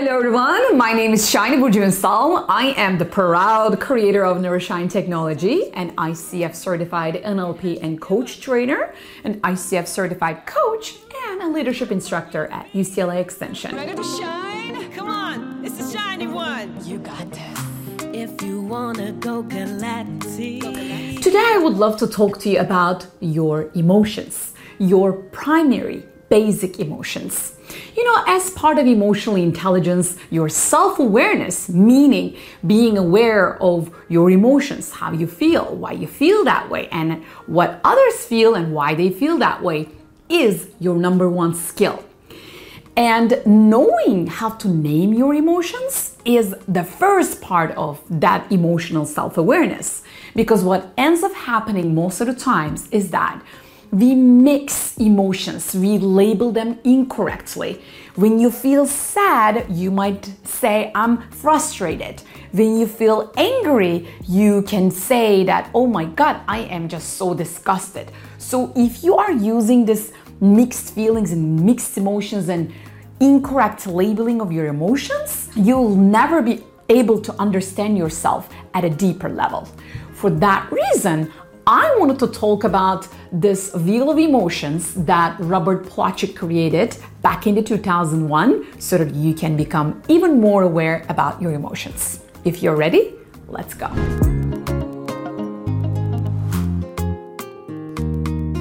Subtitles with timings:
[0.00, 2.46] Hello everyone, my name is Shiny Burcu Unsal.
[2.48, 8.94] I am the proud creator of Neuroshine Technology, an ICF certified NLP and coach trainer,
[9.24, 13.74] an ICF certified coach, and a leadership instructor at UCLA Extension.
[13.74, 14.92] Ready to shine?
[14.92, 16.78] Come on, it's the shiny one.
[16.86, 17.58] You got this.
[18.14, 20.62] If you wanna go galactic.
[21.22, 27.57] Today I would love to talk to you about your emotions, your primary basic emotions.
[27.96, 34.30] You know, as part of emotional intelligence, your self awareness, meaning being aware of your
[34.30, 38.94] emotions, how you feel, why you feel that way, and what others feel and why
[38.94, 39.88] they feel that way,
[40.28, 42.04] is your number one skill.
[42.98, 49.38] And knowing how to name your emotions is the first part of that emotional self
[49.38, 50.02] awareness.
[50.34, 53.40] Because what ends up happening most of the times is that
[53.90, 57.80] we mix emotions, we label them incorrectly.
[58.16, 62.22] When you feel sad, you might say, I'm frustrated.
[62.52, 67.32] When you feel angry, you can say that, oh my God, I am just so
[67.32, 68.10] disgusted.
[68.38, 72.72] So if you are using this mixed feelings and mixed emotions and
[73.20, 79.28] incorrect labeling of your emotions, you'll never be able to understand yourself at a deeper
[79.28, 79.68] level.
[80.12, 81.32] For that reason,
[81.70, 87.56] I wanted to talk about this wheel of emotions that Robert Plutchik created back in
[87.56, 92.20] the 2001 so that you can become even more aware about your emotions.
[92.46, 93.12] If you're ready,
[93.48, 93.88] let's go.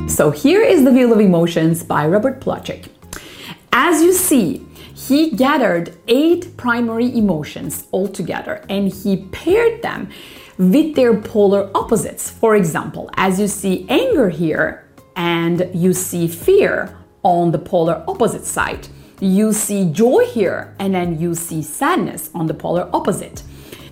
[0.10, 2.90] So here is the wheel of emotions by Robert Plutchik.
[3.72, 10.10] As you see, he gathered eight primary emotions all together and he paired them
[10.58, 12.30] with their polar opposites.
[12.30, 18.46] For example, as you see anger here and you see fear on the polar opposite
[18.46, 18.88] side,
[19.20, 23.44] you see joy here and then you see sadness on the polar opposite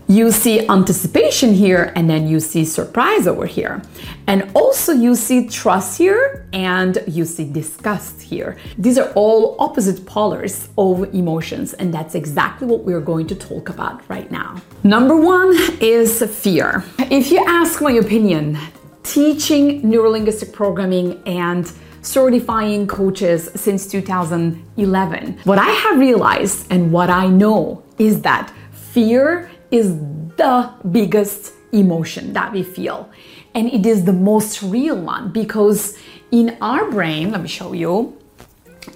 [0.07, 3.81] you see anticipation here and then you see surprise over here.
[4.27, 8.57] And also you see trust here and you see disgust here.
[8.77, 13.69] These are all opposite polars of emotions and that's exactly what we're going to talk
[13.69, 14.61] about right now.
[14.83, 16.83] Number one is fear.
[16.99, 18.57] If you ask my opinion,
[19.03, 27.27] teaching neurolinguistic programming and certifying coaches since 2011, what I have realized and what I
[27.27, 29.97] know is that fear is
[30.37, 33.09] the biggest emotion that we feel.
[33.53, 35.97] And it is the most real one because
[36.31, 38.17] in our brain, let me show you,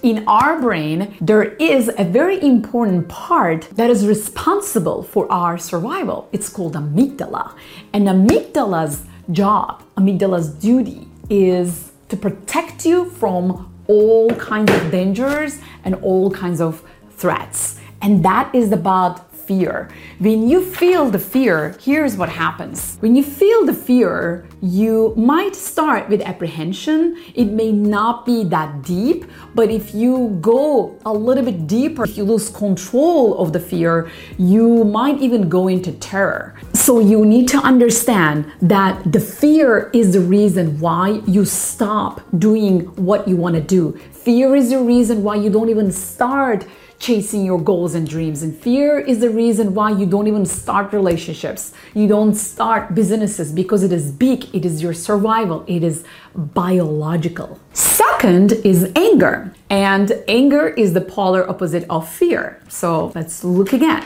[0.02, 6.28] in our brain, there is a very important part that is responsible for our survival.
[6.32, 7.54] It's called amygdala.
[7.92, 15.94] And amygdala's job, amygdala's duty is to protect you from all kinds of dangers and
[15.96, 16.82] all kinds of
[17.16, 17.80] threats.
[18.02, 19.88] And that is about fear.
[20.20, 22.96] When you feel the fear, here's what happens.
[23.00, 27.00] When you feel the fear, you might start with apprehension.
[27.34, 29.24] It may not be that deep,
[29.56, 34.08] but if you go a little bit deeper, if you lose control of the fear,
[34.38, 36.54] you might even go into terror.
[36.72, 42.82] So you need to understand that the fear is the reason why you stop doing
[43.08, 43.98] what you want to do.
[44.12, 46.66] Fear is the reason why you don't even start
[47.00, 48.42] chasing your goals and dreams.
[48.42, 51.72] And fear is the reason why you don't even start relationships.
[51.94, 57.58] You don't start businesses because it is big, it is your survival, it is biological.
[57.72, 59.52] Second is anger.
[59.70, 62.62] And anger is the polar opposite of fear.
[62.68, 64.04] So let's look again.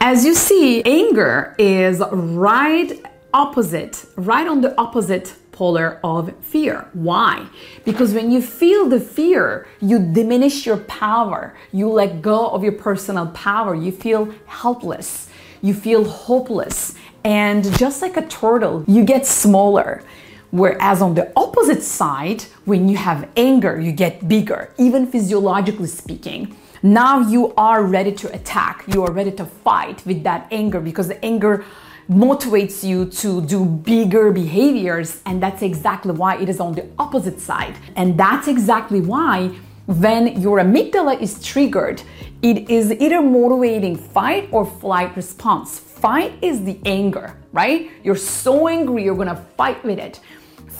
[0.00, 3.02] As you see, anger is right
[3.34, 6.88] opposite, right on the opposite polar of fear.
[6.92, 7.48] Why?
[7.84, 11.56] Because when you feel the fear, you diminish your power.
[11.72, 13.74] You let go of your personal power.
[13.74, 15.28] You feel helpless.
[15.62, 16.94] You feel hopeless.
[17.24, 20.02] And just like a turtle, you get smaller.
[20.50, 26.54] Whereas on the opposite side, when you have anger, you get bigger, even physiologically speaking.
[26.82, 28.84] Now you are ready to attack.
[28.86, 31.64] You are ready to fight with that anger because the anger
[32.10, 35.20] motivates you to do bigger behaviors.
[35.26, 37.76] And that's exactly why it is on the opposite side.
[37.96, 39.50] And that's exactly why
[39.86, 42.02] when your amygdala is triggered,
[42.42, 45.78] it is either motivating fight or flight response.
[45.78, 47.90] Fight is the anger, right?
[48.02, 50.20] You're so angry, you're gonna fight with it.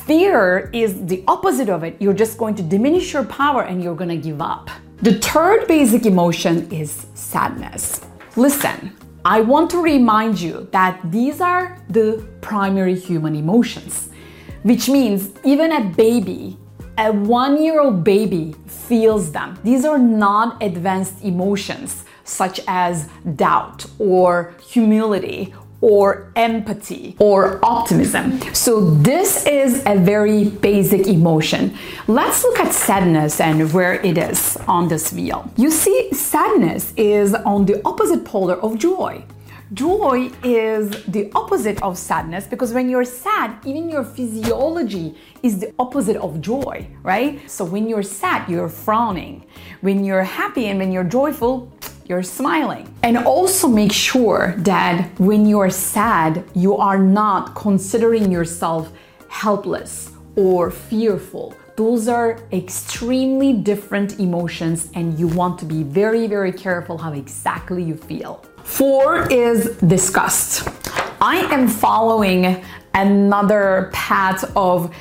[0.06, 1.96] Fear is the opposite of it.
[2.00, 4.70] You're just going to diminish your power and you're gonna give up.
[5.02, 8.00] The third basic emotion is sadness.
[8.37, 8.93] Listen,
[9.28, 14.11] I want to remind you that these are the primary human emotions,
[14.62, 16.56] which means even a baby
[16.96, 19.58] A one year old baby feels them.
[19.64, 28.40] These are not advanced emotions such as doubt or humility or empathy or optimism.
[28.55, 31.76] So, this is a very basic emotion.
[32.06, 35.50] Let's look at sadness and where it is on this wheel.
[35.56, 39.25] You see, sadness is on the opposite polar of joy.
[39.75, 45.75] Joy is the opposite of sadness because when you're sad, even your physiology is the
[45.76, 47.50] opposite of joy, right?
[47.50, 49.44] So when you're sad, you're frowning.
[49.81, 51.72] When you're happy and when you're joyful,
[52.08, 52.93] you're smiling.
[53.03, 58.93] And also make sure that when you're sad, you are not considering yourself
[59.29, 61.55] helpless or fearful.
[61.76, 67.82] Those are extremely different emotions, and you want to be very, very careful how exactly
[67.82, 68.43] you feel.
[68.64, 70.69] Four is disgust.
[71.20, 72.64] I am following
[72.94, 74.94] another path of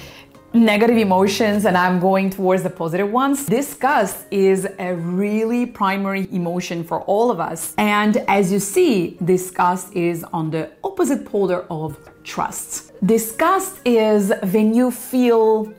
[0.56, 3.46] negative emotions and I'm going towards the positive ones.
[3.46, 7.74] Disgust is a really primary emotion for all of us.
[7.78, 12.94] And as you see, disgust is on the opposite polar of trust.
[13.06, 15.74] Disgust is when you feel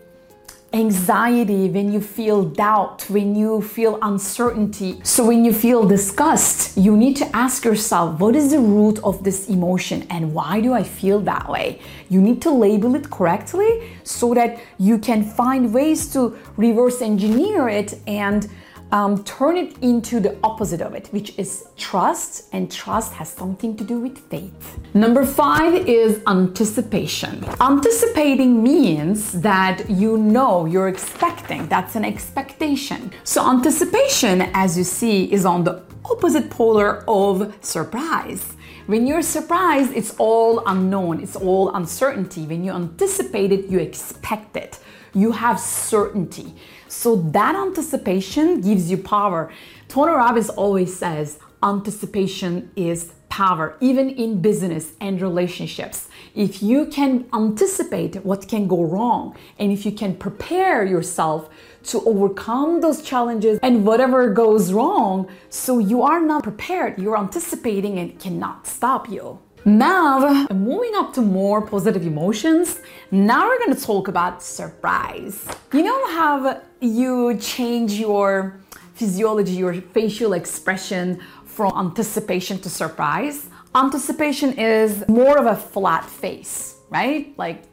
[0.77, 5.01] anxiety, when you feel doubt, when you feel uncertainty.
[5.03, 9.25] So, when you feel disgust, you need to ask yourself what is the root of
[9.25, 11.81] this emotion and why do I feel that way?
[12.11, 13.71] You need to label it correctly
[14.05, 18.49] so that you can find ways to reverse engineer it and
[18.93, 23.77] um, turn it into the opposite of it, which is trust, and trust has something
[23.77, 24.79] to do with faith.
[24.95, 27.45] Number five is anticipation.
[27.61, 33.13] Anticipating means that you know you're expecting, that's an expectation.
[33.25, 38.53] So, anticipation, as you see, is on the opposite polar of surprise.
[38.87, 42.43] When you're surprised, it's all unknown, it's all uncertainty.
[42.47, 44.79] When you anticipate it, you expect it
[45.17, 46.55] you have certainty.
[46.97, 49.53] So that anticipation gives you power.
[49.87, 56.09] Tony Robbins always says anticipation is power, even in business and relationships.
[56.35, 61.51] If you can anticipate what can go wrong and if you can prepare yourself
[61.91, 67.99] to overcome those challenges and whatever goes wrong, so you are not prepared, you're anticipating
[67.99, 69.39] and cannot stop you.
[69.67, 72.79] Now, moving up to more positive emotions,
[73.11, 75.45] now we're gonna talk about surprise.
[75.73, 78.61] You know how you change your
[78.95, 83.49] physiology, your facial expression from anticipation to surprise?
[83.75, 87.37] Anticipation is more of a flat face, right?
[87.37, 87.65] Like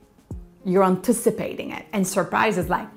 [0.65, 2.87] you're anticipating it, and surprise is like,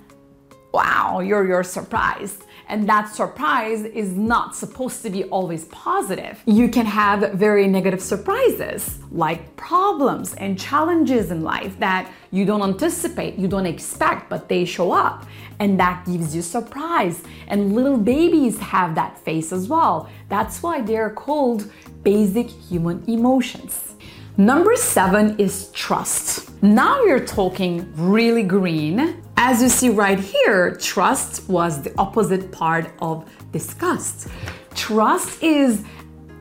[0.73, 6.43] wow, you're you're surprised and that surprise is not supposed to be always positive.
[6.47, 12.63] You can have very negative surprises, like problems and challenges in life that you don't
[12.63, 15.27] anticipate, you don't expect, but they show up.
[15.59, 17.23] And that gives you surprise.
[17.49, 20.11] And little babies have that face as well.
[20.29, 21.71] That's why they're called
[22.03, 23.95] basic human emotions.
[24.37, 26.63] Number seven is trust.
[26.63, 32.91] Now you're talking really green as you see right here, trust was the opposite part
[33.01, 34.29] of disgust.
[34.75, 35.85] Trust is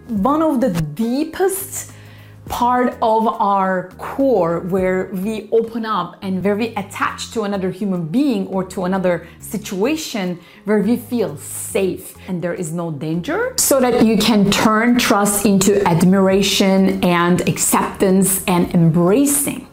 [0.07, 1.91] one of the deepest
[2.47, 8.47] part of our core where we open up and very attached to another human being
[8.47, 14.05] or to another situation where we feel safe and there is no danger so that
[14.05, 19.67] you can turn trust into admiration and acceptance and embracing.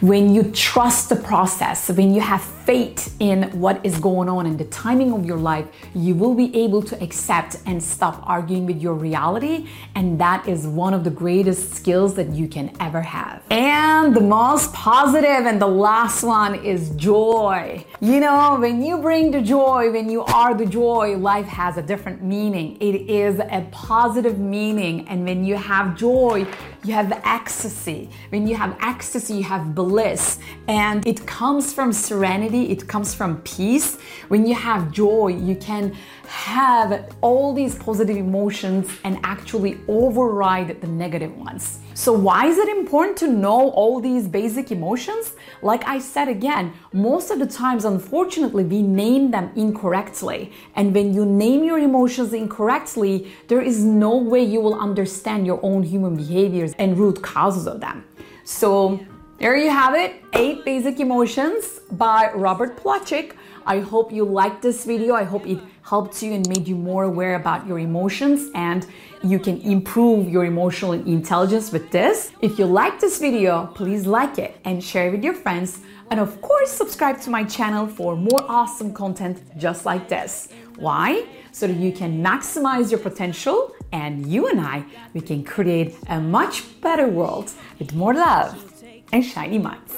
[0.00, 4.58] When you trust the process, when you have faith in what is going on and
[4.58, 8.78] the timing of your life, you will be able to accept and stop arguing with
[8.78, 9.66] your reality.
[9.94, 13.42] And that is one of the greatest skills that you can ever have.
[13.50, 17.86] And the most positive and the last one is joy.
[18.02, 21.82] You know, when you bring the joy, when you are the joy, life has a
[21.82, 22.76] different meaning.
[22.82, 25.08] It is a positive meaning.
[25.08, 26.46] And when you have joy,
[26.84, 28.08] you have ecstasy.
[28.28, 30.38] When you have ecstasy, you have bliss.
[30.68, 33.98] And it comes from serenity, it comes from peace.
[34.28, 35.94] When you have joy, you can
[36.26, 41.78] have all these positive emotions and actually override the negative ones.
[41.94, 45.32] So, why is it important to know all these basic emotions?
[45.62, 50.52] Like I said again, most of the times, unfortunately, we name them incorrectly.
[50.76, 55.60] And when you name your emotions incorrectly, there is no way you will understand your
[55.62, 58.04] own human behaviors and root causes of them.
[58.44, 59.00] So,
[59.38, 63.34] there you have it eight basic emotions by Robert Plutchik.
[63.66, 65.14] I hope you liked this video.
[65.14, 68.84] I hope it helped you and made you more aware about your emotions and
[69.22, 72.32] you can improve your emotional intelligence with this.
[72.40, 75.80] If you like this video, please like it and share it with your friends.
[76.10, 80.48] And of course, subscribe to my channel for more awesome content just like this.
[80.76, 81.26] Why?
[81.52, 86.20] So that you can maximize your potential and you and I, we can create a
[86.20, 88.77] much better world with more love
[89.12, 89.94] and shiny minds.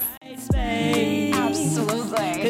[1.33, 2.41] Absolutely.